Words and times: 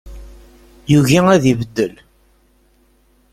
Yugi 0.91 1.19
ad 1.35 1.43
ibeddel. 1.51 1.93